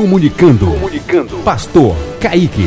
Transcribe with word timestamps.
Comunicando. 0.00 0.64
Comunicando. 0.64 1.36
Pastor 1.44 1.94
Kaique. 2.18 2.66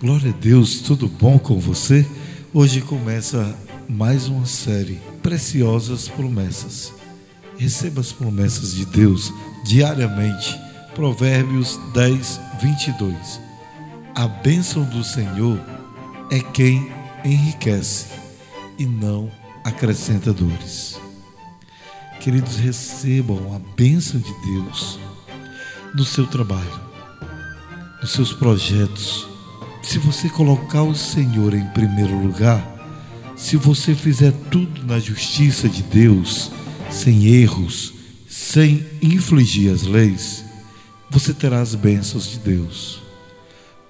Glória 0.00 0.30
a 0.30 0.40
Deus, 0.40 0.80
tudo 0.80 1.06
bom 1.06 1.38
com 1.38 1.60
você? 1.60 2.04
Hoje 2.52 2.80
começa 2.80 3.56
mais 3.88 4.26
uma 4.26 4.44
série 4.44 5.00
Preciosas 5.22 6.08
Promessas. 6.08 6.92
Receba 7.56 8.00
as 8.00 8.10
promessas 8.10 8.74
de 8.74 8.84
Deus 8.86 9.32
diariamente. 9.64 10.58
Provérbios 10.96 11.78
10, 11.94 12.40
22. 12.60 13.40
A 14.16 14.26
bênção 14.26 14.82
do 14.82 15.04
Senhor 15.04 15.60
é 16.28 16.40
quem 16.40 16.90
enriquece 17.24 18.06
e 18.76 18.84
não 18.84 19.30
acrescenta 19.64 20.32
dores. 20.32 20.98
Queridos, 22.20 22.56
recebam 22.56 23.54
a 23.54 23.58
bênção 23.74 24.20
de 24.20 24.30
Deus 24.44 24.98
no 25.94 26.04
seu 26.04 26.26
trabalho, 26.26 26.80
nos 28.02 28.12
seus 28.12 28.30
projetos. 28.30 29.26
Se 29.82 29.98
você 29.98 30.28
colocar 30.28 30.82
o 30.82 30.94
Senhor 30.94 31.54
em 31.54 31.64
primeiro 31.68 32.14
lugar, 32.22 32.62
se 33.34 33.56
você 33.56 33.94
fizer 33.94 34.34
tudo 34.50 34.84
na 34.84 34.98
justiça 34.98 35.66
de 35.66 35.82
Deus, 35.82 36.50
sem 36.90 37.24
erros, 37.24 37.94
sem 38.28 38.84
infligir 39.00 39.72
as 39.72 39.84
leis, 39.84 40.44
você 41.08 41.32
terá 41.32 41.62
as 41.62 41.74
bênçãos 41.74 42.30
de 42.30 42.38
Deus. 42.38 43.00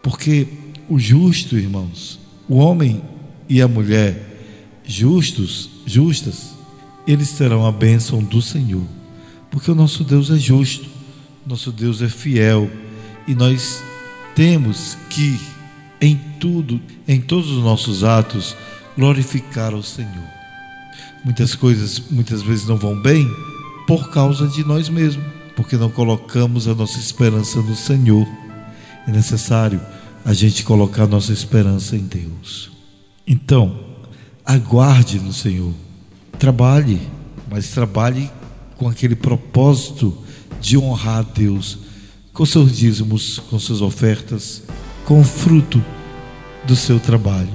Porque 0.00 0.46
o 0.88 1.00
justo, 1.00 1.58
irmãos, 1.58 2.20
o 2.48 2.58
homem 2.58 3.02
e 3.48 3.60
a 3.60 3.66
mulher 3.66 4.80
justos, 4.86 5.68
justas, 5.84 6.59
eles 7.06 7.32
terão 7.32 7.66
a 7.66 7.72
bênção 7.72 8.22
do 8.22 8.40
Senhor. 8.40 8.86
Porque 9.50 9.70
o 9.70 9.74
nosso 9.74 10.04
Deus 10.04 10.30
é 10.30 10.36
justo, 10.36 10.88
nosso 11.46 11.72
Deus 11.72 12.00
é 12.02 12.08
fiel 12.08 12.70
e 13.26 13.34
nós 13.34 13.82
temos 14.34 14.96
que 15.08 15.38
em 16.00 16.18
tudo, 16.38 16.80
em 17.06 17.20
todos 17.20 17.50
os 17.50 17.62
nossos 17.62 18.04
atos, 18.04 18.56
glorificar 18.96 19.74
ao 19.74 19.82
Senhor. 19.82 20.28
Muitas 21.24 21.54
coisas 21.54 22.02
muitas 22.10 22.42
vezes 22.42 22.66
não 22.66 22.76
vão 22.76 23.00
bem 23.00 23.28
por 23.86 24.10
causa 24.10 24.48
de 24.48 24.64
nós 24.64 24.88
mesmos, 24.88 25.24
porque 25.54 25.76
não 25.76 25.90
colocamos 25.90 26.66
a 26.66 26.74
nossa 26.74 26.98
esperança 26.98 27.60
no 27.60 27.76
Senhor. 27.76 28.26
É 29.06 29.10
necessário 29.10 29.80
a 30.24 30.32
gente 30.32 30.64
colocar 30.64 31.04
a 31.04 31.08
nossa 31.08 31.32
esperança 31.32 31.96
em 31.96 32.06
Deus. 32.06 32.70
Então, 33.26 33.78
aguarde 34.44 35.18
no 35.18 35.32
Senhor. 35.32 35.74
Trabalhe, 36.40 37.00
mas 37.48 37.68
trabalhe 37.68 38.30
com 38.76 38.88
aquele 38.88 39.14
propósito 39.14 40.16
de 40.60 40.76
honrar 40.76 41.18
a 41.18 41.22
Deus 41.22 41.78
com 42.32 42.46
seus 42.46 42.76
dízimos, 42.76 43.38
com 43.50 43.58
suas 43.58 43.82
ofertas, 43.82 44.62
com 45.04 45.20
o 45.20 45.24
fruto 45.24 45.84
do 46.64 46.74
seu 46.74 46.98
trabalho. 46.98 47.52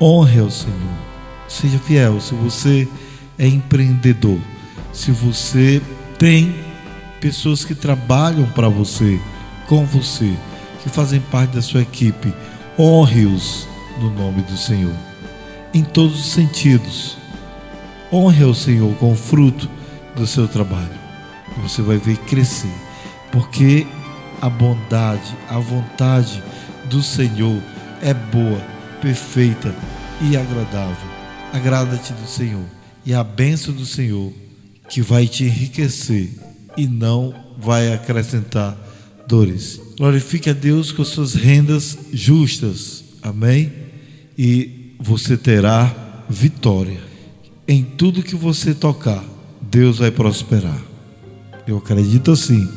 Honre 0.00 0.40
ao 0.40 0.50
Senhor. 0.50 0.98
Seja 1.48 1.78
fiel. 1.80 2.20
Se 2.20 2.34
você 2.34 2.88
é 3.36 3.46
empreendedor, 3.46 4.38
se 4.92 5.10
você 5.10 5.82
tem 6.16 6.54
pessoas 7.20 7.64
que 7.64 7.74
trabalham 7.74 8.46
para 8.50 8.68
você, 8.68 9.20
com 9.66 9.84
você, 9.84 10.32
que 10.82 10.88
fazem 10.88 11.20
parte 11.20 11.56
da 11.56 11.62
sua 11.62 11.82
equipe, 11.82 12.32
honre-os 12.78 13.66
no 14.00 14.10
nome 14.10 14.42
do 14.42 14.56
Senhor 14.56 14.94
em 15.74 15.82
todos 15.82 16.20
os 16.20 16.32
sentidos. 16.32 17.23
Honre 18.12 18.44
ao 18.44 18.54
Senhor 18.54 18.94
com 18.96 19.12
o 19.12 19.16
fruto 19.16 19.68
do 20.16 20.26
seu 20.26 20.46
trabalho. 20.46 21.04
Você 21.62 21.82
vai 21.82 21.98
ver 21.98 22.16
crescer, 22.18 22.72
porque 23.30 23.86
a 24.40 24.48
bondade, 24.48 25.34
a 25.48 25.58
vontade 25.58 26.42
do 26.90 27.02
Senhor 27.02 27.60
é 28.02 28.12
boa, 28.12 28.60
perfeita 29.00 29.74
e 30.20 30.36
agradável. 30.36 31.08
Agrada-te 31.52 32.12
do 32.12 32.26
Senhor 32.26 32.64
e 33.06 33.14
a 33.14 33.22
bênção 33.22 33.72
do 33.72 33.86
Senhor 33.86 34.32
que 34.88 35.00
vai 35.00 35.26
te 35.26 35.44
enriquecer 35.44 36.30
e 36.76 36.86
não 36.86 37.34
vai 37.58 37.92
acrescentar 37.92 38.76
dores. 39.26 39.80
Glorifique 39.96 40.50
a 40.50 40.52
Deus 40.52 40.92
com 40.92 41.04
suas 41.04 41.34
rendas 41.34 41.96
justas. 42.12 43.04
Amém? 43.22 43.72
E 44.36 44.94
você 44.98 45.36
terá 45.36 46.24
vitória. 46.28 47.13
Em 47.66 47.82
tudo 47.82 48.22
que 48.22 48.36
você 48.36 48.74
tocar, 48.74 49.24
Deus 49.60 49.98
vai 49.98 50.10
prosperar. 50.10 50.80
Eu 51.66 51.78
acredito 51.78 52.30
assim. 52.30 52.68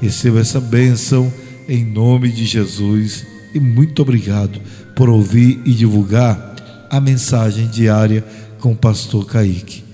Receba 0.00 0.40
essa 0.40 0.60
bênção 0.60 1.30
em 1.68 1.84
nome 1.84 2.32
de 2.32 2.46
Jesus 2.46 3.26
e 3.54 3.60
muito 3.60 4.00
obrigado 4.00 4.60
por 4.96 5.10
ouvir 5.10 5.60
e 5.64 5.72
divulgar 5.72 6.56
a 6.88 7.00
mensagem 7.00 7.68
diária 7.68 8.24
com 8.58 8.72
o 8.72 8.76
pastor 8.76 9.26
Kaique. 9.26 9.84